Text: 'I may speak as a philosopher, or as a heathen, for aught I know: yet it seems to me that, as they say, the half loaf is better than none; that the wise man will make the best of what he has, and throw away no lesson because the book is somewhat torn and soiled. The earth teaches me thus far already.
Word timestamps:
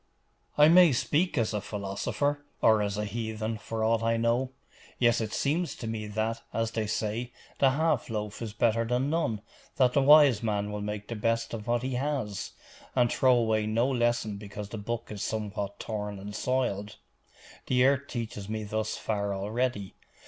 'I 0.57 0.69
may 0.69 0.91
speak 0.93 1.37
as 1.37 1.53
a 1.53 1.61
philosopher, 1.61 2.43
or 2.59 2.81
as 2.81 2.97
a 2.97 3.05
heathen, 3.05 3.59
for 3.59 3.83
aught 3.83 4.01
I 4.01 4.17
know: 4.17 4.49
yet 4.97 5.21
it 5.21 5.31
seems 5.31 5.75
to 5.75 5.85
me 5.85 6.07
that, 6.07 6.41
as 6.51 6.71
they 6.71 6.87
say, 6.87 7.31
the 7.59 7.69
half 7.69 8.09
loaf 8.09 8.41
is 8.41 8.51
better 8.51 8.83
than 8.83 9.11
none; 9.11 9.41
that 9.75 9.93
the 9.93 10.01
wise 10.01 10.41
man 10.41 10.71
will 10.71 10.81
make 10.81 11.07
the 11.07 11.15
best 11.15 11.53
of 11.53 11.67
what 11.67 11.83
he 11.83 11.93
has, 11.93 12.53
and 12.95 13.11
throw 13.11 13.35
away 13.35 13.67
no 13.67 13.87
lesson 13.87 14.37
because 14.37 14.69
the 14.69 14.79
book 14.79 15.11
is 15.11 15.21
somewhat 15.21 15.79
torn 15.79 16.17
and 16.17 16.33
soiled. 16.35 16.95
The 17.67 17.85
earth 17.85 18.07
teaches 18.07 18.49
me 18.49 18.63
thus 18.63 18.97
far 18.97 19.35
already. 19.35 19.93